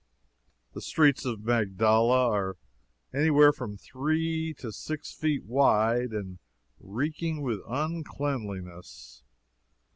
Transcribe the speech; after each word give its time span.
The 0.73 0.81
streets 0.81 1.25
of 1.25 1.43
Magdala 1.43 2.27
are 2.31 2.57
any 3.13 3.29
where 3.29 3.53
from 3.53 3.77
three 3.77 4.51
to 4.57 4.71
six 4.71 5.13
feet 5.13 5.43
wide, 5.43 6.09
and 6.09 6.39
reeking 6.79 7.43
with 7.43 7.59
uncleanliness. 7.69 9.21